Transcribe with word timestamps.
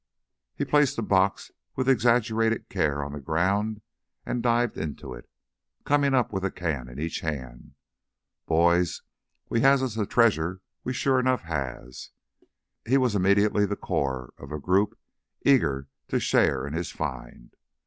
He 0.55 0.65
placed 0.65 0.95
the 0.95 1.03
box 1.03 1.51
with 1.75 1.87
exaggerated 1.87 2.69
care 2.69 3.03
on 3.03 3.11
the 3.11 3.19
ground 3.19 3.81
and 4.25 4.41
dived 4.41 4.75
into 4.75 5.13
it, 5.13 5.29
coming 5.85 6.15
up 6.15 6.33
with 6.33 6.43
a 6.43 6.49
can 6.49 6.89
in 6.89 6.97
each 6.97 7.19
hand. 7.19 7.75
"Boys, 8.47 9.03
we 9.47 9.61
has 9.61 9.83
us 9.83 9.95
a 9.97 10.07
treasure; 10.07 10.61
we 10.83 10.91
sure 10.91 11.19
enough 11.19 11.41
has!" 11.43 12.09
He 12.83 12.97
was 12.97 13.13
immediately 13.13 13.67
the 13.67 13.75
core 13.75 14.33
of 14.39 14.51
a 14.51 14.57
group 14.59 14.97
eager 15.45 15.87
to 16.07 16.19
share 16.19 16.65
in 16.65 16.73
his 16.73 16.89
find. 16.89 17.53